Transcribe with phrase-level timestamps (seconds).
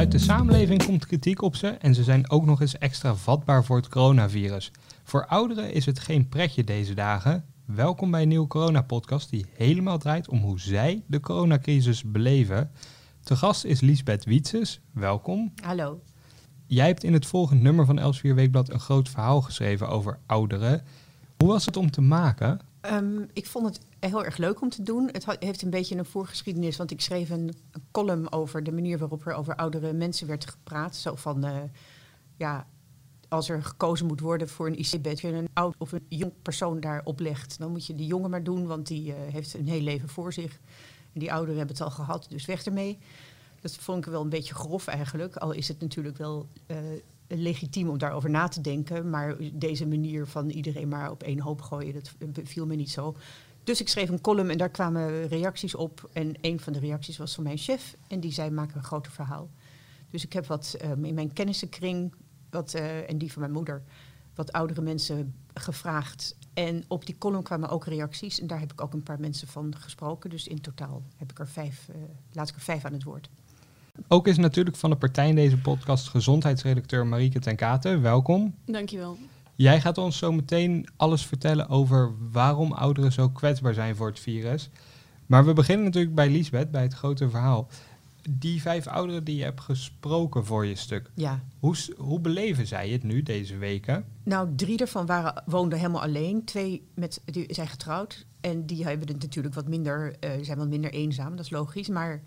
[0.00, 3.64] Vanuit de samenleving komt kritiek op ze en ze zijn ook nog eens extra vatbaar
[3.64, 4.70] voor het coronavirus.
[5.02, 7.44] Voor ouderen is het geen pretje deze dagen.
[7.64, 12.70] Welkom bij een nieuwe coronapodcast die helemaal draait om hoe zij de coronacrisis beleven.
[13.22, 14.80] Te gast is Liesbeth Wietses.
[14.92, 15.52] Welkom.
[15.62, 16.02] Hallo.
[16.66, 20.82] Jij hebt in het volgende nummer van Elsevier Weekblad een groot verhaal geschreven over ouderen.
[21.36, 22.60] Hoe was het om te maken?
[22.82, 25.08] Um, ik vond het heel erg leuk om te doen.
[25.12, 27.54] Het heeft een beetje een voorgeschiedenis, want ik schreef een,
[27.90, 30.96] column over de manier waarop er over oudere mensen werd gepraat.
[30.96, 31.56] Zo van, uh,
[32.36, 32.66] ja,
[33.28, 37.00] als er gekozen moet worden voor een IC-bed, een oud of een jong persoon daar
[37.04, 40.08] oplegt, dan moet je die jongen maar doen, want die uh, heeft een heel leven
[40.08, 40.58] voor zich.
[41.12, 42.98] En die ouderen hebben het al gehad, dus weg ermee.
[43.60, 46.76] Dat vond ik wel een beetje grof eigenlijk, al is het natuurlijk wel uh,
[47.36, 49.10] legitiem om daarover na te denken.
[49.10, 52.10] Maar deze manier van iedereen maar op één hoop gooien, dat
[52.44, 53.16] viel me niet zo.
[53.64, 56.10] Dus ik schreef een column en daar kwamen reacties op.
[56.12, 57.96] En een van de reacties was van mijn chef.
[58.08, 59.50] En die zei, maak een groter verhaal.
[60.10, 62.14] Dus ik heb wat um, in mijn kennissenkring,
[62.50, 63.82] wat, uh, en die van mijn moeder,
[64.34, 66.36] wat oudere mensen gevraagd.
[66.54, 68.40] En op die column kwamen ook reacties.
[68.40, 70.30] En daar heb ik ook een paar mensen van gesproken.
[70.30, 71.96] Dus in totaal heb ik er vijf, uh,
[72.32, 73.28] laat ik er vijf aan het woord.
[74.08, 78.02] Ook is natuurlijk van de partij in deze podcast gezondheidsredacteur Marieke ten Katen.
[78.02, 78.54] Welkom.
[78.64, 79.18] Dankjewel.
[79.54, 84.20] Jij gaat ons zo meteen alles vertellen over waarom ouderen zo kwetsbaar zijn voor het
[84.20, 84.70] virus.
[85.26, 87.68] Maar we beginnen natuurlijk bij Liesbeth, bij het grote verhaal.
[88.30, 91.10] Die vijf ouderen die je hebt gesproken voor je stuk.
[91.14, 91.40] Ja.
[91.58, 94.04] Hoe, hoe beleven zij het nu deze weken?
[94.22, 96.44] Nou, drie daarvan waren, woonden helemaal alleen.
[96.44, 98.26] Twee met, die zijn getrouwd.
[98.40, 101.88] En die hebben het natuurlijk wat minder, uh, zijn wat minder eenzaam, dat is logisch.
[101.88, 102.22] Maar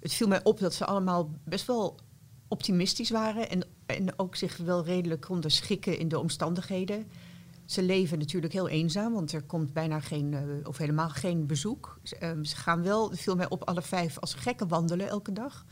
[0.00, 1.98] het viel mij op dat ze allemaal best wel
[2.48, 7.06] optimistisch waren en, en ook zich wel redelijk konden schikken in de omstandigheden.
[7.64, 12.00] Ze leven natuurlijk heel eenzaam, want er komt bijna geen, uh, of helemaal geen bezoek.
[12.22, 15.66] Um, ze gaan wel, het viel mij op, alle vijf als gekken wandelen elke dag.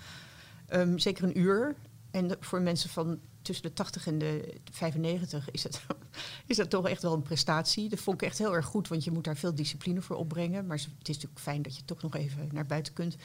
[0.69, 1.75] Um, zeker een uur.
[2.11, 5.81] En voor mensen van tussen de 80 en de 95 is dat,
[6.47, 7.89] is dat toch echt wel een prestatie.
[7.89, 10.67] Dat vond ik echt heel erg goed, want je moet daar veel discipline voor opbrengen.
[10.67, 13.17] Maar het is natuurlijk fijn dat je toch nog even naar buiten kunt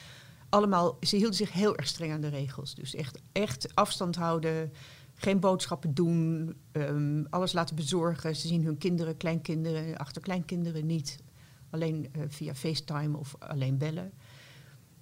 [0.54, 2.74] allemaal, ze hielden zich heel erg streng aan de regels.
[2.74, 4.72] Dus echt, echt afstand houden,
[5.14, 8.36] geen boodschappen doen, um, alles laten bezorgen.
[8.36, 11.18] Ze zien hun kinderen, kleinkinderen, achterkleinkinderen niet.
[11.70, 14.12] Alleen uh, via FaceTime of alleen bellen.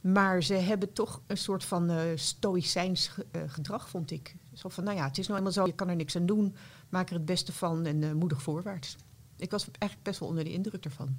[0.01, 4.37] Maar ze hebben toch een soort van uh, stoïcijns uh, gedrag, vond ik.
[4.53, 6.55] Zo van, nou ja, het is nou eenmaal zo, je kan er niks aan doen.
[6.89, 8.97] Maak er het beste van en moedig voorwaarts.
[9.37, 11.17] Ik was eigenlijk best wel onder de indruk ervan.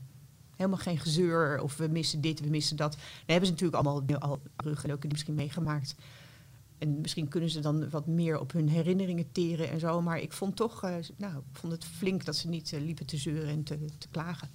[0.56, 2.92] Helemaal geen gezeur of we missen dit, we missen dat.
[2.92, 5.96] Dan hebben ze natuurlijk allemaal al rugleuke misschien meegemaakt.
[6.78, 10.02] En misschien kunnen ze dan wat meer op hun herinneringen teren en zo.
[10.02, 13.06] Maar ik vond toch, uh, nou, ik vond het flink dat ze niet uh, liepen
[13.06, 14.50] te zeuren en te, te, klagen.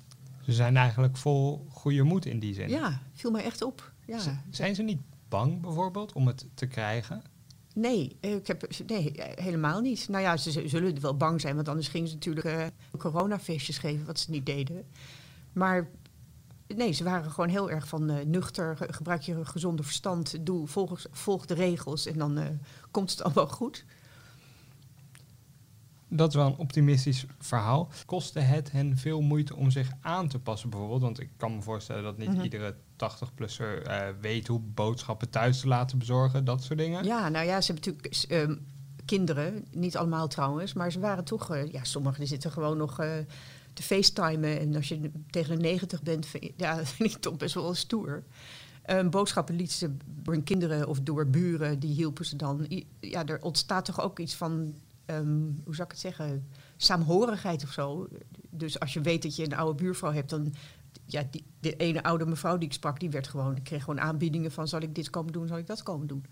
[0.45, 2.69] Ze zijn eigenlijk vol goede moed in die zin.
[2.69, 3.93] Ja, viel mij echt op.
[4.07, 4.19] Ja.
[4.19, 7.23] Z zijn ze niet bang bijvoorbeeld om het te krijgen?
[7.75, 10.09] Nee, ik heb, nee, helemaal niet.
[10.09, 12.67] Nou ja, ze zullen wel bang zijn, want anders gingen ze natuurlijk uh,
[12.99, 14.85] coronafeestjes geven, wat ze niet deden.
[15.59, 15.89] Maar
[16.67, 18.77] nee, ze waren gewoon heel erg van uh, nuchter.
[18.81, 20.47] Gebruik je gezonde verstand.
[20.47, 22.45] Doe, volg, volg de regels en dan uh,
[22.91, 23.85] komt het allemaal goed.
[26.11, 27.89] Dat is wel een optimistisch verhaal.
[28.07, 31.03] Kostte het hen veel moeite om zich aan te passen bijvoorbeeld?
[31.03, 32.43] Want ik kan me voorstellen dat niet mm -hmm.
[32.43, 37.05] iedere 80-plusser uh, weet hoe boodschappen thuis te laten bezorgen, dat soort dingen.
[37.05, 38.67] Ja, nou ja, ze hebben natuurlijk um,
[39.05, 43.01] kinderen, niet allemaal trouwens, maar ze waren toch, ja, sommigen zitten gewoon nog
[43.79, 44.61] te facetimen.
[44.61, 48.25] En als je tegen de 90 bent, ja, vind ik toch best wel stoer.
[48.91, 52.67] Um, boodschappen liet ze door hun kinderen of door buren, die hielpen ze dan.
[53.01, 54.75] Ja, er ontstaat toch ook iets van,
[55.07, 58.09] um, hoe zou ik het zeggen, saamhorigheid of zo.
[58.51, 60.55] Dus als je weet dat je een oude buurvrouw hebt, dan...
[61.05, 64.53] Ja, die, de ene oude mevrouw die ik sprak, die werd gewoon, kreeg gewoon aanbiedingen
[64.53, 64.69] van...
[64.69, 66.25] zal ik dit komen doen, zal ik dat komen doen.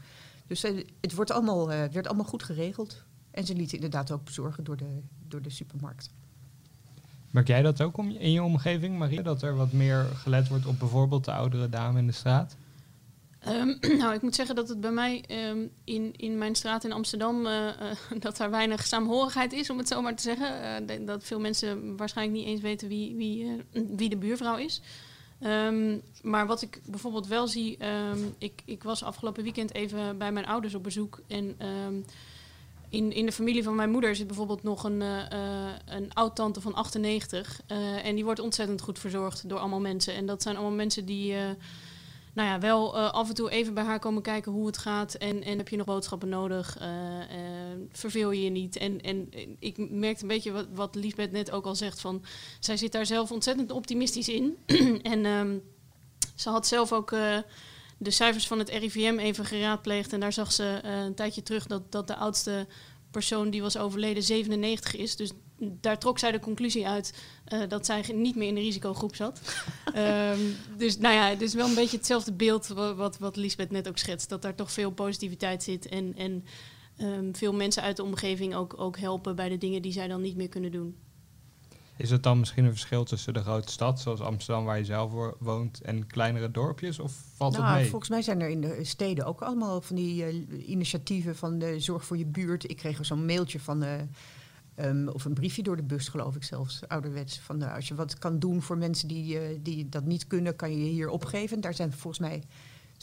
[0.47, 3.05] Dus uh, het wordt allemaal, uh, werd allemaal goed geregeld.
[3.31, 6.11] En ze lieten inderdaad ook bezorgen door de, door de supermarkt.
[7.31, 9.23] Merk jij dat ook om, in je omgeving, Marie?
[9.23, 12.57] Dat er wat meer gelet wordt op bijvoorbeeld de oudere dame in de straat?
[13.49, 16.93] Um, nou, ik moet zeggen dat het bij mij um, in, in mijn straat in
[16.93, 17.47] Amsterdam...
[17.47, 20.83] Uh, uh, dat daar weinig saamhorigheid is, om het zo maar te zeggen.
[21.01, 23.63] Uh, dat veel mensen waarschijnlijk niet eens weten wie, wie,
[23.97, 24.81] wie de buurvrouw is.
[25.41, 27.79] Um, maar wat ik bijvoorbeeld wel zie...
[28.39, 31.21] ik, ik was afgelopen weekend even bij mijn ouders op bezoek...
[31.27, 31.57] en
[32.89, 36.75] in, in de familie van mijn moeder zit bijvoorbeeld nog een, uh, een oud-tante van
[36.75, 37.61] 98.
[37.73, 40.15] Uh, en die wordt ontzettend goed verzorgd door allemaal mensen.
[40.15, 41.35] En dat zijn allemaal mensen die
[42.35, 45.15] nou ja, wel af en toe even bij haar komen kijken hoe het gaat.
[45.15, 46.79] En, en heb je nog boodschappen nodig?
[47.93, 48.77] verveel je je niet?
[48.77, 49.29] En, en
[49.59, 52.01] ik merkte een beetje wat, wat Liesbeth net ook al zegt.
[52.01, 52.25] Van,
[52.61, 54.57] zij zit daar zelf ontzettend optimistisch in.
[55.03, 55.63] en um,
[56.35, 57.15] ze had zelf ook
[57.99, 60.13] de cijfers van het RIVM even geraadpleegd.
[60.13, 62.67] En daar zag ze een tijdje terug dat, dat de oudste
[63.11, 65.17] persoon die was overleden 97 is.
[65.17, 67.15] Dus daar trok zij de conclusie uit
[67.49, 69.41] uh, dat zij niet meer in de risicogroep zat.
[69.97, 73.71] um, dus nou ja, het is wel een beetje hetzelfde beeld wat, wat, wat Lisbeth
[73.71, 74.29] net ook schetst.
[74.29, 76.45] Dat daar toch veel positiviteit zit en, en
[77.01, 80.21] um, veel mensen uit de omgeving ook, ook helpen bij de dingen die zij dan
[80.21, 80.97] niet meer kunnen doen.
[81.97, 85.13] Is het dan misschien een verschil tussen de grote stad, zoals Amsterdam, waar je zelf
[85.39, 86.99] woont, en kleinere dorpjes?
[86.99, 87.89] Of valt nou, het mee?
[87.91, 91.81] Volgens mij zijn er in de steden ook allemaal van die uh, initiatieven van de
[91.81, 92.71] zorg voor je buurt.
[92.71, 94.07] Ik kreeg zo'n mailtje van de
[94.81, 97.39] Um, of een briefje door de bus, geloof ik zelfs, ouderwets.
[97.39, 100.71] Van, uh, als je wat kan doen voor mensen die, die dat niet kunnen, kan
[100.71, 101.61] je je hier opgeven.
[101.61, 102.43] Daar zijn volgens mij,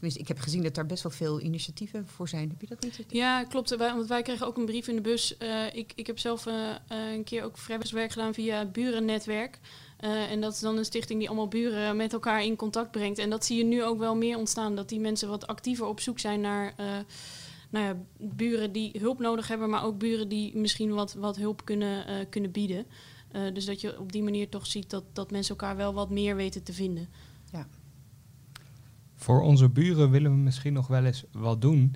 [0.04, 2.50] tenminste, ik heb gezien dat daar best wel veel initiatieven voor zijn.
[2.50, 3.06] Heb je dat niet?
[3.08, 3.76] Ja, klopt.
[3.76, 5.36] Wij, want wij kregen ook een brief in de bus.
[5.40, 6.46] Uh, ik, ik heb zelf
[6.88, 9.60] een keer ook vrijwilligerswerk gedaan via Burennetwerk.
[10.30, 13.18] en dat is dan een stichting die allemaal buren met elkaar in contact brengt.
[13.18, 14.76] En dat zie je nu ook wel meer ontstaan.
[14.76, 16.74] Dat die mensen wat actiever op zoek zijn naar
[17.70, 21.66] nou ja, buren die hulp nodig hebben, maar ook buren die misschien wat, wat hulp
[21.66, 22.86] kunnen, kunnen bieden.
[23.54, 26.36] Dus dat je op die manier toch ziet dat, dat mensen elkaar wel wat meer
[26.36, 27.10] weten te vinden.
[27.52, 27.68] Ja.
[29.24, 31.96] Voor onze buren willen we misschien nog wel eens wat doen.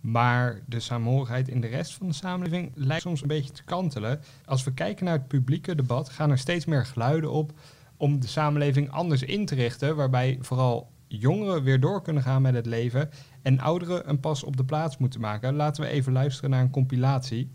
[0.00, 4.20] Maar de saamhorigheid in de rest van de samenleving lijkt soms een beetje te kantelen.
[4.44, 7.52] Als we kijken naar het publieke debat, gaan er steeds meer geluiden op
[7.96, 9.96] om de samenleving anders in te richten.
[9.96, 13.10] Waarbij vooral jongeren weer door kunnen gaan met het leven
[13.42, 15.54] en ouderen een pas op de plaats moeten maken.
[15.54, 17.50] Laten we even luisteren naar een compilatie.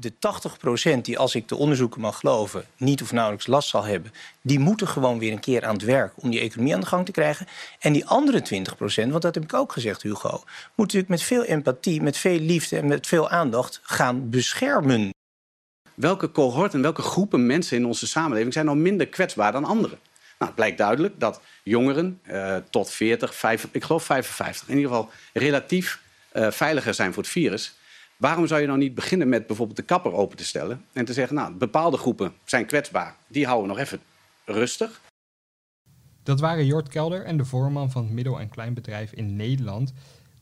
[0.00, 0.12] De
[0.98, 4.12] 80% die, als ik de onderzoeken mag geloven, niet of nauwelijks last zal hebben,
[4.42, 7.04] die moeten gewoon weer een keer aan het werk om die economie aan de gang
[7.04, 7.46] te krijgen.
[7.78, 8.64] En die andere
[9.06, 12.38] 20%, want dat heb ik ook gezegd, Hugo, moet natuurlijk met veel empathie, met veel
[12.38, 15.10] liefde en met veel aandacht gaan beschermen.
[15.94, 19.98] Welke cohort en welke groepen mensen in onze samenleving zijn nou minder kwetsbaar dan anderen?
[20.38, 24.90] Nou, het blijkt duidelijk dat jongeren uh, tot 40, 5, ik geloof 55, in ieder
[24.90, 26.00] geval relatief
[26.32, 27.77] uh, veiliger zijn voor het virus.
[28.18, 31.12] Waarom zou je nou niet beginnen met bijvoorbeeld de kapper open te stellen en te
[31.12, 34.00] zeggen, nou, bepaalde groepen zijn kwetsbaar, die houden we nog even
[34.44, 35.00] rustig.
[36.22, 39.92] Dat waren Jort Kelder en de voorman van het middel- en kleinbedrijf in Nederland,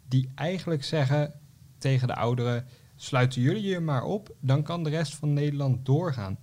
[0.08, 1.32] die eigenlijk zeggen
[1.78, 6.38] tegen de ouderen, sluiten jullie je maar op, dan kan de rest van Nederland doorgaan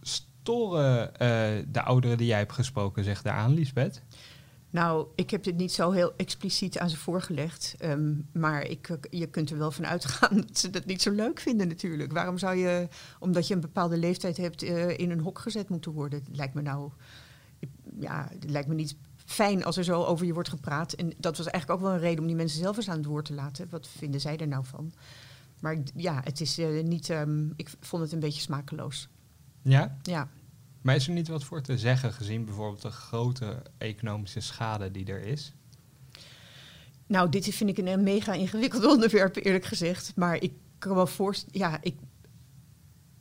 [0.00, 1.18] storen uh,
[1.68, 4.02] de ouderen die jij hebt gesproken zich daaraan, Lisbeth?
[4.72, 7.74] Nou, ik heb dit niet zo heel expliciet aan ze voorgelegd.
[7.84, 11.40] Um, maar ik, je kunt er wel van uitgaan dat ze dat niet zo leuk
[11.40, 12.12] vinden natuurlijk.
[12.12, 12.88] Waarom zou je,
[13.18, 16.18] omdat je een bepaalde leeftijd hebt, uh, in een hok gezet moeten worden?
[16.18, 16.90] Het lijkt me nou,
[18.00, 20.92] ja, lijkt me niet fijn als er zo over je wordt gepraat.
[20.92, 23.06] En dat was eigenlijk ook wel een reden om die mensen zelf eens aan het
[23.06, 23.66] woord te laten.
[23.70, 24.92] Wat vinden zij er nou van?
[25.60, 29.08] Maar ja, het is uh, niet, um, ik vond het een beetje smakeloos.
[29.62, 29.96] Ja?
[30.02, 30.28] Ja.
[30.82, 35.06] Maar is er niet wat voor te zeggen gezien bijvoorbeeld de grote economische schade die
[35.06, 35.52] er is?
[37.06, 40.12] Nou, dit vind ik een mega ingewikkeld onderwerp, eerlijk gezegd.
[40.16, 41.96] Maar ik kan wel voorstellen, ja, ik,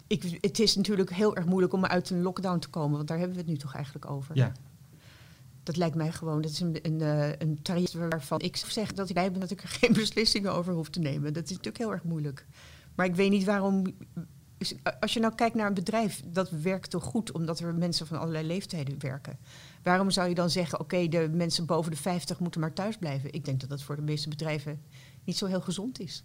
[0.07, 3.17] ik, het is natuurlijk heel erg moeilijk om uit een lockdown te komen, want daar
[3.17, 4.35] hebben we het nu toch eigenlijk over.
[4.35, 4.51] Ja.
[5.63, 9.07] Dat lijkt mij gewoon, dat is een, een, eh, een tarief waarvan ik zeg dat
[9.07, 11.33] ik blij ben dat ik er geen beslissingen over hoef te nemen.
[11.33, 12.45] Dat is natuurlijk heel erg moeilijk.
[12.95, 13.83] Maar ik weet niet waarom
[14.99, 18.19] als je nou kijkt naar een bedrijf, dat werkt toch goed omdat er mensen van
[18.19, 19.37] allerlei leeftijden werken.
[19.83, 23.33] Waarom zou je dan zeggen, oké, de mensen boven de 50 moeten maar thuis blijven?
[23.33, 24.81] Ik denk dat dat voor de meeste bedrijven
[25.23, 26.23] niet zo heel gezond is.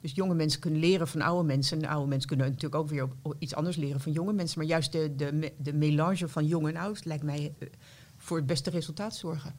[0.00, 1.82] Dus jonge mensen kunnen leren van oude mensen.
[1.82, 4.58] En oude mensen kunnen natuurlijk ook weer iets anders leren van jonge mensen.
[4.58, 7.68] Maar juist de, de, de melange van jong en oud lijkt mij eh,
[8.16, 9.54] voor het beste resultaat zorgen.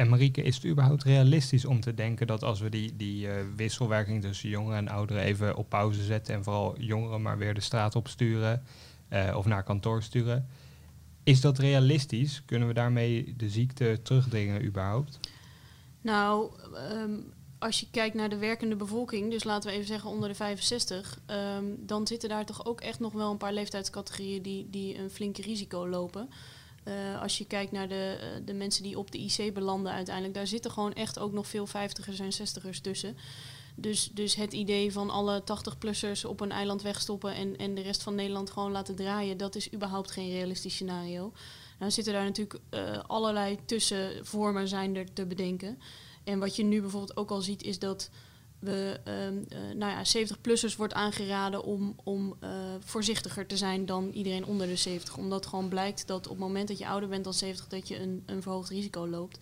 [0.00, 3.32] En Marieke, is het überhaupt realistisch om te denken dat als we die, die uh,
[3.56, 7.60] wisselwerking tussen jongeren en ouderen even op pauze zetten en vooral jongeren maar weer de
[7.60, 8.62] straat op sturen
[9.12, 10.46] uh, of naar kantoor sturen,
[11.22, 12.42] is dat realistisch?
[12.44, 15.18] Kunnen we daarmee de ziekte terugdringen überhaupt?
[16.00, 16.50] Nou,
[16.92, 20.34] um, als je kijkt naar de werkende bevolking, dus laten we even zeggen onder de
[20.34, 21.20] 65,
[21.56, 25.10] um, dan zitten daar toch ook echt nog wel een paar leeftijdscategorieën die, die een
[25.10, 26.28] flinke risico lopen.
[26.84, 30.34] Uh, als je kijkt naar de, uh, de mensen die op de IC belanden uiteindelijk,
[30.34, 33.16] daar zitten gewoon echt ook nog veel vijftigers en zestigers tussen.
[33.74, 38.02] Dus, dus het idee van alle 80-plussers op een eiland wegstoppen en, en de rest
[38.02, 41.32] van Nederland gewoon laten draaien, dat is überhaupt geen realistisch scenario.
[41.78, 45.78] Nou zitten daar natuurlijk uh, allerlei tussenvormen zijn er te bedenken.
[46.24, 48.10] En wat je nu bijvoorbeeld ook al ziet, is dat
[48.60, 52.50] we, uh, uh, nou ja, 70-plussers wordt aangeraden om, om uh,
[52.80, 55.16] voorzichtiger te zijn dan iedereen onder de 70.
[55.16, 58.00] Omdat gewoon blijkt dat op het moment dat je ouder bent dan 70, dat je
[58.00, 59.38] een, een verhoogd risico loopt.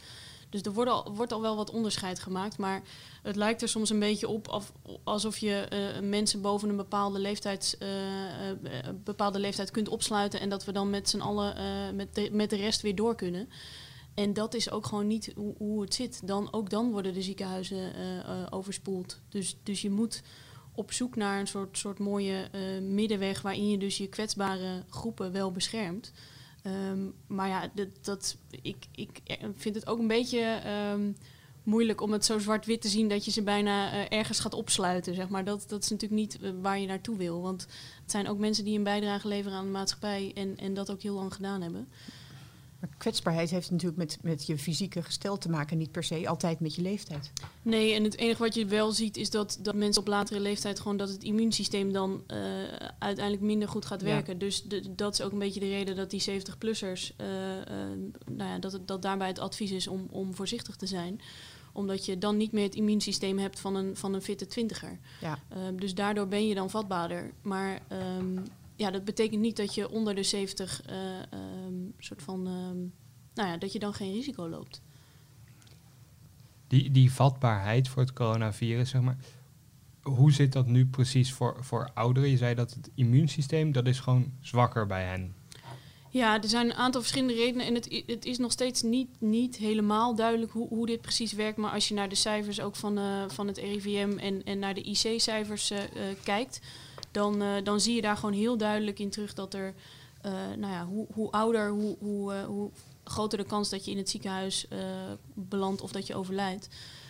[0.50, 2.58] Dus er wordt al, wordt al wel wat onderscheid gemaakt.
[2.58, 2.82] Maar
[3.22, 4.72] het lijkt er soms een beetje op of,
[5.04, 5.68] alsof je
[6.02, 7.78] mensen boven een bepaalde leeftijd,
[9.04, 10.40] bepaalde leeftijd kunt opsluiten.
[10.40, 11.56] En dat we dan met z'n allen
[11.96, 13.48] met, de, met de rest weer door kunnen.
[14.18, 16.26] En dat is ook gewoon niet hoe, hoe het zit.
[16.26, 19.20] Dan, ook dan worden de ziekenhuizen eh, eh, overspoeld.
[19.28, 20.22] Dus, dus je moet
[20.74, 25.32] op zoek naar een soort, soort mooie eh, middenweg waarin je dus je kwetsbare groepen
[25.32, 26.12] wel beschermt.
[26.62, 29.20] Ehm, maar ja, dat, dat, ik, ik
[29.54, 31.12] vind het ook een beetje ehm,
[31.62, 35.14] moeilijk om het zo zwart-wit te zien dat je ze bijna ergens gaat opsluiten.
[35.14, 35.44] Zeg maar.
[35.44, 37.42] dat, dat is natuurlijk niet waar je naartoe wil.
[37.42, 37.62] Want
[38.02, 41.02] het zijn ook mensen die een bijdrage leveren aan de maatschappij en, en dat ook
[41.02, 41.88] heel lang gedaan hebben.
[42.78, 46.60] Maar kwetsbaarheid heeft natuurlijk met, met je fysieke gestel te maken, niet per se altijd
[46.60, 47.32] met je leeftijd.
[47.62, 50.80] Nee, en het enige wat je wel ziet is dat, dat mensen op latere leeftijd
[50.80, 52.38] gewoon dat het immuunsysteem dan uh,
[52.98, 54.32] uiteindelijk minder goed gaat werken.
[54.32, 54.38] Ja.
[54.38, 57.26] Dus de, dat is ook een beetje de reden dat die 70-plussers, uh,
[58.26, 61.20] nou ja, dat, het, dat daarbij het advies is om, om voorzichtig te zijn
[61.72, 64.98] omdat je dan niet meer het immuunsysteem hebt van een, van een fitte twintiger.
[65.20, 65.38] Ja.
[65.72, 67.32] dus daardoor ben je dan vatbaarder.
[67.42, 67.82] Maar
[68.18, 68.44] um,
[68.78, 70.96] ja, dat betekent niet dat je onder de 70 uh,
[71.66, 72.92] um, soort van, um,
[73.34, 74.82] nou ja, dat je dan geen risico loopt.
[76.66, 79.16] Die, die vatbaarheid voor het coronavirus, zeg maar.
[80.02, 82.30] Hoe zit dat nu precies voor, voor ouderen?
[82.30, 85.34] Je zei dat het immuunsysteem, dat is gewoon zwakker bij hen.
[86.10, 89.56] Ja, er zijn een aantal verschillende redenen en het, het is nog steeds niet, niet
[89.56, 91.56] helemaal duidelijk hoe, hoe dit precies werkt.
[91.56, 94.74] Maar als je naar de cijfers ook van, uh, van het RIVM en, en naar
[94.74, 95.84] de IC-cijfers uh, uh,
[96.22, 96.60] kijkt,
[97.10, 99.74] dan, uh, dan zie je daar gewoon heel duidelijk in terug dat er,
[100.26, 102.70] uh, nou ja, hoe, hoe ouder, hoe, hoe, uh, hoe
[103.04, 104.66] groter de kans dat je in het ziekenhuis
[105.34, 106.68] belandt of dat je overlijdt.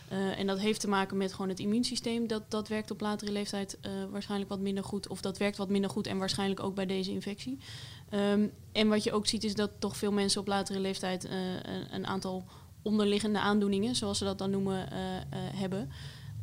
[0.08, 2.26] en dat heeft te maken met gewoon het immuunsysteem.
[2.26, 3.78] Dat, dat werkt op latere leeftijd
[4.10, 5.08] waarschijnlijk wat minder goed.
[5.08, 7.58] Of dat werkt wat minder goed en waarschijnlijk ook bij deze infectie.
[8.14, 11.94] Um, en wat je ook ziet is dat toch veel mensen op latere leeftijd een,
[11.94, 12.44] een, aantal
[12.82, 14.88] onderliggende aandoeningen, zoals ze dat dan noemen,
[15.54, 15.90] hebben.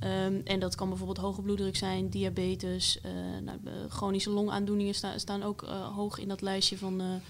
[0.03, 3.11] Um, en dat kan bijvoorbeeld hoge bloeddruk zijn, diabetes, uh,
[3.43, 3.59] nou,
[3.89, 7.21] chronische longaandoeningen sta, staan ook uh, hoog in dat lijstje van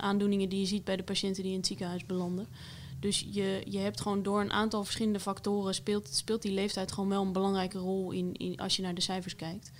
[0.00, 2.46] aandoeningen die je ziet bij de patiënten die in het ziekenhuis belanden.
[3.00, 7.08] Dus je, je hebt gewoon door een aantal verschillende factoren speelt, speelt die leeftijd gewoon
[7.08, 9.72] wel een belangrijke rol in, in als je naar de cijfers kijkt.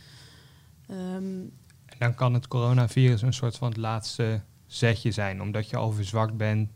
[0.90, 1.52] Um,
[1.87, 5.92] en dan kan het coronavirus een soort van het laatste zetje zijn, omdat je al
[5.92, 6.71] verzwakt bent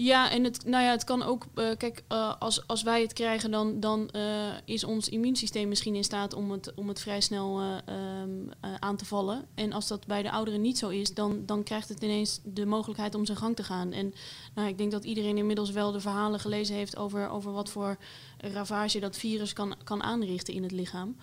[0.00, 3.12] ja, en het, nou ja, het kan ook, uh, kijk, uh, als, als wij het
[3.12, 4.22] krijgen, dan, dan uh,
[4.64, 9.04] is ons immuunsysteem misschien in staat om het, om het vrij snel um, aan te
[9.04, 9.46] vallen.
[9.54, 12.66] En als dat bij de ouderen niet zo is, dan, dan krijgt het ineens de
[12.66, 13.92] mogelijkheid om zijn gang te gaan.
[13.92, 14.14] En
[14.54, 17.96] nou, ik denk dat iedereen inmiddels wel de verhalen gelezen heeft over, over wat voor
[18.38, 21.16] ravage dat virus kan, kan aanrichten in het lichaam.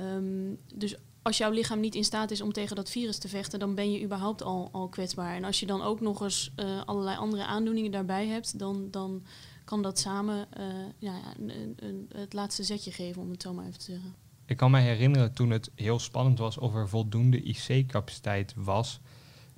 [0.00, 3.58] Um, dus als jouw lichaam niet in staat is om tegen dat virus te vechten,
[3.58, 5.34] dan ben je überhaupt al, al kwetsbaar.
[5.34, 9.22] En als je dan ook nog eens uh, allerlei andere aandoeningen daarbij hebt, dan, dan
[9.64, 10.64] kan dat samen uh,
[10.98, 14.14] ja, een, een, het laatste zetje geven, om het zo maar even te zeggen.
[14.46, 19.00] Ik kan me herinneren toen het heel spannend was of er voldoende IC-capaciteit was,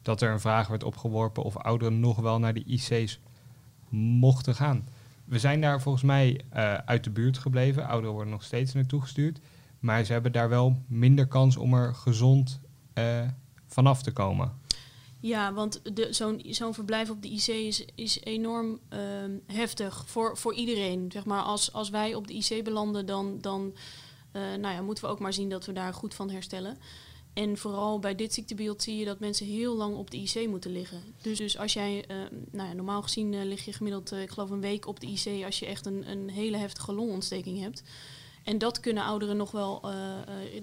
[0.02, 3.20] dat er een vraag werd opgeworpen of ouderen nog wel naar de IC's
[3.90, 4.88] mochten gaan.
[5.24, 7.86] We zijn daar volgens mij uh, uit de buurt gebleven.
[7.86, 9.40] Ouderen worden nog steeds naartoe gestuurd.
[9.80, 12.60] Maar ze hebben daar wel minder kans om er gezond
[12.94, 13.28] uh,
[13.66, 14.52] vanaf te komen.
[15.20, 18.98] Ja, want zo'n zo'n verblijf op de IC is, is enorm uh,
[19.46, 21.12] heftig voor, voor iedereen.
[21.12, 23.74] Zeg maar, als, als wij op de IC belanden, dan, dan
[24.32, 26.78] uh, nou ja, moeten we ook maar zien dat we daar goed van herstellen.
[27.32, 30.72] En vooral bij dit ziektebeeld zie je dat mensen heel lang op de IC moeten
[30.72, 31.02] liggen.
[31.22, 32.16] Dus, dus als jij, uh,
[32.50, 35.44] nou ja, normaal gezien uh, lig je gemiddeld, ik geloof een week op de IC
[35.44, 37.82] als je echt een, een hele heftige longontsteking hebt.
[38.46, 39.92] En dat kunnen ouderen nog wel uh,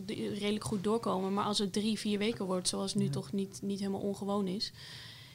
[0.08, 1.34] uh, redelijk goed doorkomen.
[1.34, 3.10] Maar als het drie, vier weken wordt, zoals nu ja.
[3.10, 4.72] toch niet, niet helemaal ongewoon is.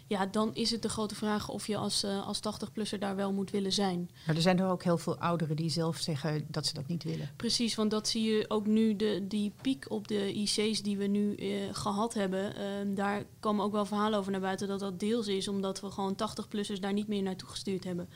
[0.07, 3.33] Ja, dan is het de grote vraag of je als, uh, als 80-plusser daar wel
[3.33, 4.11] moet willen zijn.
[4.27, 7.05] Maar er zijn er ook heel veel ouderen die zelf zeggen dat ze dat niet
[7.05, 7.31] willen.
[7.37, 11.07] Precies, want dat zie je ook nu, de, die piek op de IC's die we
[11.07, 11.37] nu
[11.73, 12.55] gehad hebben.
[12.95, 16.17] daar komen ook wel verhalen over naar buiten dat dat deels is omdat we gewoon
[16.17, 18.09] 80-plussers daar niet meer naartoe gestuurd hebben.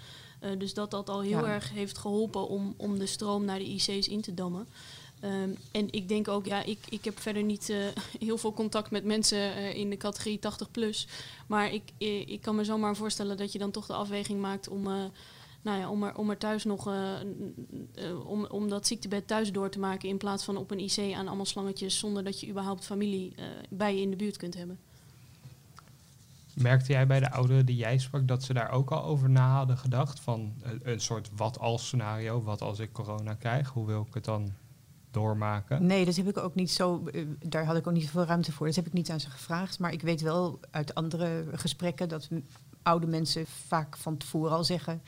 [0.45, 1.53] Uh, dus dat dat al heel ja.
[1.53, 4.67] erg heeft geholpen om, om de stroom naar de IC's in te dammen.
[5.25, 7.77] Um, en ik denk ook, ja, ik, ik heb verder niet uh,
[8.27, 11.07] heel veel contact met mensen uh, in de categorie 80 plus.
[11.47, 11.83] Maar ik,
[12.29, 14.83] ik kan me zomaar voorstellen dat je dan toch de afweging maakt om,
[15.63, 16.91] nou ja, om, er, om er thuis nog
[18.27, 20.09] om, om dat ziektebed thuis door te maken.
[20.09, 23.35] In plaats van op een IC aan allemaal slangetjes zonder dat je überhaupt familie
[23.69, 24.79] bij je in de buurt kunt hebben.
[26.55, 29.55] Merkte jij bij de ouderen die jij sprak dat ze daar ook al over na
[29.55, 30.21] hadden gedacht?
[30.21, 34.25] Van een, soort wat als scenario, wat als ik corona krijg, hoe wil ik het
[34.25, 34.53] dan
[35.11, 35.87] doormaken?
[35.87, 37.05] Nee, dat heb ik ook niet zo,
[37.47, 38.67] daar had ik ook niet zoveel ruimte voor.
[38.67, 39.79] Dat heb ik niet aan ze gevraagd.
[39.79, 42.29] Maar ik weet wel uit andere gesprekken dat
[42.83, 45.03] oude mensen vaak van tevoren al zeggen.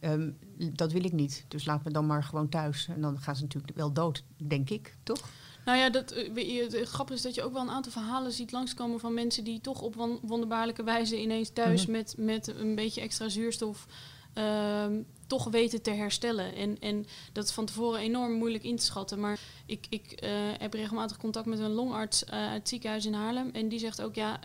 [0.00, 0.38] Um,
[0.72, 1.44] dat wil ik niet.
[1.48, 2.88] Dus laat me dan maar gewoon thuis.
[2.88, 5.28] En dan gaan ze natuurlijk wel dood, denk ik, toch?
[5.64, 8.52] Nou ja, dat, eh, het grappige is dat je ook wel een aantal verhalen ziet
[8.52, 11.90] langskomen van mensen die toch op won- wonderbaarlijke wijze ineens thuis Mhm.
[11.90, 13.86] met, met een beetje extra zuurstof
[14.34, 16.54] ehm, toch weten te herstellen.
[16.54, 19.20] En, en dat is van tevoren enorm moeilijk in te schatten.
[19.20, 23.12] Maar ik, ik eh, heb regelmatig contact met een longarts eh, uit het ziekenhuis in
[23.12, 23.50] Haarlem.
[23.52, 24.40] En die zegt ook, ja,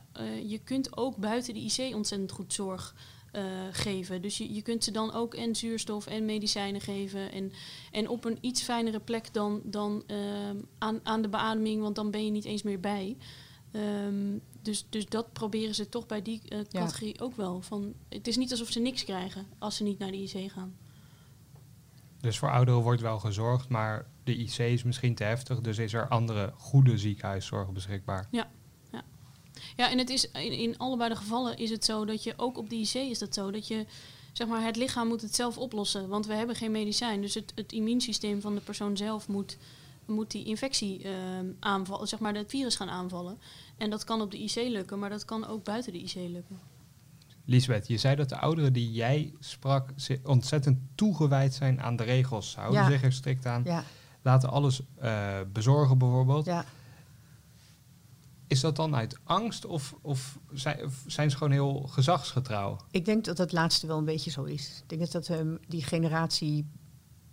[0.46, 2.96] je kunt ook buiten de IC ontzettend goed zorg
[3.32, 4.22] eh, geven.
[4.22, 7.32] Dus je, je kunt ze dan ook en zuurstof en medicijnen geven.
[7.32, 7.52] En,
[7.92, 12.12] en op een iets fijnere plek dan, dan ehm, aan, aan de beademing, want dan
[12.12, 13.18] ben je niet eens meer bij.
[13.72, 16.66] Ehm, dus, dus dat proberen ze toch bij die eh, Ja.
[16.80, 17.62] categorie ook wel.
[17.62, 20.76] Van, het is niet alsof ze niks krijgen als ze niet naar de IC gaan.
[22.22, 25.62] Dus voor ouderen wordt wel gezorgd, maar de IC is misschien te heftig.
[25.62, 28.28] Dus is er andere goede ziekenhuiszorg beschikbaar.
[28.32, 28.50] Ja,
[29.88, 32.70] en het is in, in allebei de gevallen is het zo dat je ook op
[32.70, 33.86] de IC is dat zo dat je
[34.34, 37.22] zeg maar het lichaam moet het zelf oplossen, want we hebben geen medicijn.
[37.22, 39.58] Dus het, het immuunsysteem van de persoon zelf moet,
[40.06, 43.38] moet die infectie ehm, aanvallen, zeg maar het virus gaan aanvallen.
[43.78, 46.60] En dat kan op de IC lukken, maar dat kan ook buiten de IC lukken.
[47.46, 49.90] Lisbeth, je zei dat de ouderen die jij sprak
[50.24, 52.52] ontzettend toegewijd zijn aan de regels.
[52.52, 52.90] Ze houden Ja.
[52.90, 53.62] zich er strikt aan.
[53.66, 53.84] Ja,
[54.22, 56.46] Laten alles eh, bezorgen bijvoorbeeld.
[56.46, 56.66] ja.
[58.50, 60.40] Is dat dan uit angst of, of
[61.06, 62.78] zijn, ze gewoon heel gezagsgetrouw?
[62.92, 64.80] Ik denk dat het laatste wel een beetje zo is.
[64.82, 66.66] Ik denk dat, dat ehm, die generatie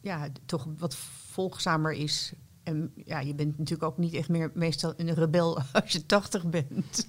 [0.00, 0.94] ja, toch wat
[1.30, 2.32] volgzamer is.
[2.62, 6.44] En ja, je bent natuurlijk ook niet echt meer meestal een rebel als je tachtig
[6.44, 7.08] bent.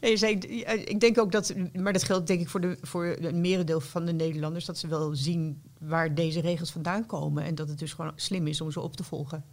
[0.00, 0.26] Ja,
[0.66, 4.04] ik denk ook dat, maar dat geldt denk ik voor, de, voor een merendeel van
[4.04, 7.44] de Nederlanders, dat ze wel zien waar deze regels vandaan komen.
[7.44, 9.44] En dat het dus gewoon slim is om ze op te volgen.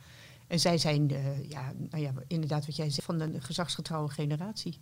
[0.50, 4.80] En zij zijn, eh, ja, nou ja, inderdaad wat jij zegt, van een gezagsgetrouwe generatie.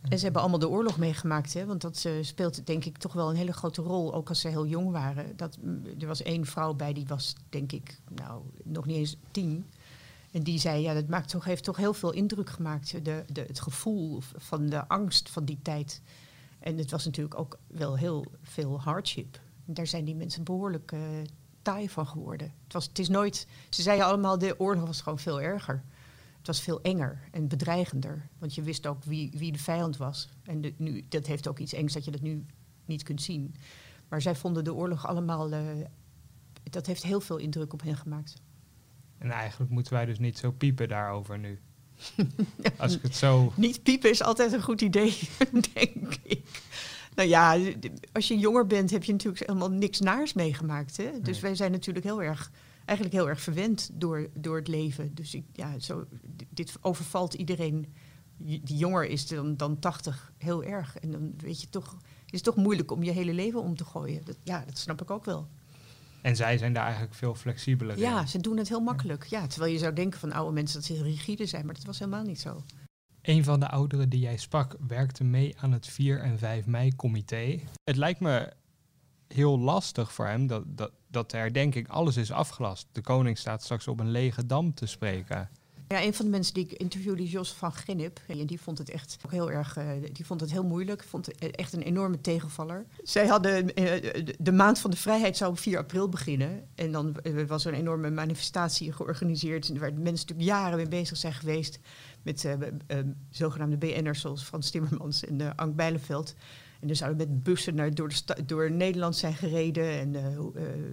[0.00, 1.66] En ze hebben allemaal de oorlog meegemaakt, hè?
[1.66, 4.48] want dat eh, speelt denk ik toch wel een hele grote rol, ook als ze
[4.48, 5.36] heel jong waren.
[5.36, 5.58] Dat,
[5.98, 9.66] er was één vrouw bij, die was denk ik nou, nog niet eens tien.
[10.30, 13.40] En die zei, ja, dat maakt toch, heeft toch heel veel indruk gemaakt, de, de,
[13.40, 16.02] het gevoel van de angst van die tijd.
[16.58, 19.40] En het was natuurlijk ook wel heel veel hardship.
[19.64, 21.00] Daar zijn die mensen behoorlijk eh,
[21.68, 22.52] taai van geworden.
[22.64, 25.82] Het, was, het is nooit, ze zeiden allemaal, de oorlog was gewoon veel erger.
[26.38, 28.28] Het was veel enger en bedreigender.
[28.38, 30.28] Want je wist ook wie, wie de vijand was.
[30.42, 32.46] En de, nu, dat heeft ook iets engs dat je dat nu
[32.84, 33.54] niet kunt zien.
[34.08, 35.52] Maar zij vonden de oorlog allemaal...
[35.52, 35.60] eh,
[36.62, 38.34] dat heeft heel veel indruk op hen gemaakt.
[39.18, 41.60] En eigenlijk moeten wij dus niet zo piepen daarover nu.
[42.78, 43.52] Als ik het zo...
[43.56, 45.18] Niet piepen is altijd een goed idee,
[45.74, 46.37] denk ik.
[47.18, 47.58] Nou ja,
[48.12, 50.96] als je jonger bent heb je natuurlijk helemaal niks naars meegemaakt.
[50.96, 51.10] Hè?
[51.20, 51.40] Dus Nee.
[51.40, 52.50] wij zijn natuurlijk heel erg,
[52.84, 55.14] eigenlijk heel erg verwend door, door het leven.
[55.14, 56.04] Dus ik, ja, zo,
[56.50, 57.92] dit overvalt iedereen
[58.36, 60.98] die jonger is dan, dan 80 heel erg.
[60.98, 63.84] En dan weet je toch, het is toch moeilijk om je hele leven om te
[63.84, 64.24] gooien.
[64.24, 65.48] Dat, ja, dat snap ik ook wel.
[66.22, 68.02] En zij zijn daar eigenlijk veel flexibeler in.
[68.02, 69.24] Ja, ze doen het heel makkelijk.
[69.24, 71.84] Ja, terwijl je zou denken van oude mensen dat ze heel rigide zijn, maar dat
[71.84, 72.62] was helemaal niet zo.
[73.28, 76.96] Een van de ouderen die jij sprak werkte mee aan het 4 en 5 mei
[76.96, 77.60] comité.
[77.84, 78.52] Het lijkt me
[79.26, 82.86] heel lastig voor hem dat, dat, dat de herdenking alles is afgelast.
[82.92, 85.50] De koning staat straks op een lege dam te spreken.
[85.88, 88.90] Ja, een van de mensen die ik interviewde, Jos van Gennep, en die vond het
[88.90, 92.86] echt heel erg, eh, die vond het heel moeilijk, vond het echt een enorme tegenvaller.
[93.02, 96.64] Zij hadden, eh, de- maand van de vrijheid zou op 4 april beginnen.
[96.74, 101.16] En dan eh, was er een enorme manifestatie georganiseerd, waar mensen natuurlijk jaren mee bezig
[101.16, 101.78] zijn geweest
[102.22, 102.48] met
[103.30, 106.34] zogenaamde BN'ers zoals Frans Timmermans en Ank Bijleveld.
[106.80, 110.14] En er zouden met bussen door, de door Nederland zijn gereden.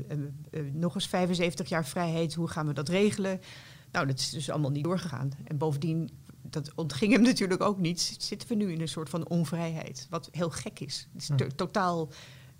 [0.07, 0.37] En
[0.73, 3.39] nog eens 75 jaar vrijheid, hoe gaan we dat regelen?
[3.95, 5.31] Nou, dat is dus allemaal niet doorgegaan.
[5.43, 6.09] En bovendien,
[6.41, 10.07] dat ontging hem natuurlijk ook niet, zitten we nu in een soort van onvrijheid.
[10.09, 11.07] Wat heel gek is.
[11.13, 11.35] Het is Hm.
[11.35, 12.09] to- totaal,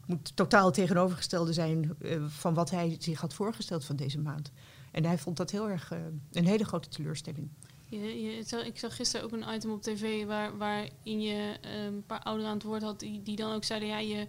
[0.06, 4.52] moet totaal tegenovergestelde zijn eh, van wat hij zich had voorgesteld van deze maand.
[4.92, 6.00] En hij vond dat heel erg eh,
[6.32, 7.50] een hele grote teleurstelling.
[7.86, 12.04] Je, je, ik zag gisteren ook een item op tv waar, waarin je eh, een
[12.06, 14.28] paar ouderen aan het woord had die, die dan ook zeiden, ja, je,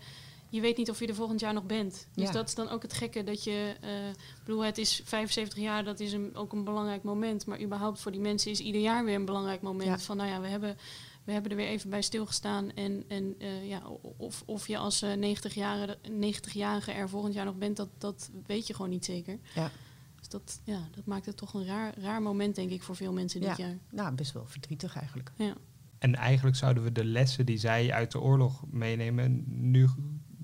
[0.48, 2.06] je weet niet of je er volgend jaar nog bent.
[2.14, 2.32] Dus Ja.
[2.32, 5.84] dat is dan ook het gekke dat je, eh, ik bedoel, het is 75 jaar,
[5.84, 9.04] dat is een, ook een belangrijk moment, maar überhaupt voor die mensen is ieder jaar
[9.04, 9.88] weer een belangrijk moment.
[9.88, 9.98] Ja.
[9.98, 10.76] Van, nou ja, we hebben,
[11.24, 13.82] we hebben er weer even bij stilgestaan en, en eh, ja,
[14.16, 18.66] of, of je als eh, 90-jarige 90 er volgend jaar nog bent, dat, dat weet
[18.66, 19.38] je gewoon niet zeker.
[19.54, 19.70] Ja.
[20.18, 23.12] Dus dat, ja, dat maakt het toch een raar, raar moment, denk ik, voor veel
[23.12, 23.64] mensen dit Ja.
[23.66, 23.78] jaar.
[23.90, 25.32] Nou, best wel verdrietig eigenlijk.
[25.36, 25.54] Ja.
[25.98, 29.88] En eigenlijk zouden we de lessen die zij uit de oorlog meenemen nu,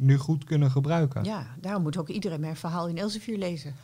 [0.03, 1.25] nu goed kunnen gebruiken.
[1.25, 3.75] Ja, daarom moet ook iedereen mijn verhaal in Elsevier lezen.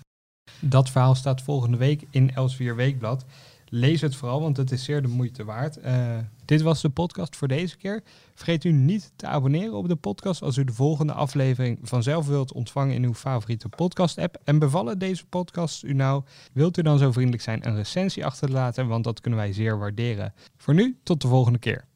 [0.61, 3.25] Dat verhaal staat volgende week in Elsevier Weekblad.
[3.71, 5.77] Lees het vooral, want het is zeer de moeite waard.
[5.77, 8.03] Eh, Dit was de podcast voor deze keer.
[8.35, 12.53] Vergeet u niet te abonneren op de podcast als u de volgende aflevering vanzelf wilt
[12.53, 14.41] ontvangen in uw favoriete podcast-app.
[14.45, 16.23] En bevallen deze podcasts u nou?
[16.53, 19.53] Wilt u dan zo vriendelijk zijn een recensie achter te laten, want dat kunnen wij
[19.53, 20.35] zeer waarderen.
[20.57, 21.88] Voor nu, tot de volgende keer.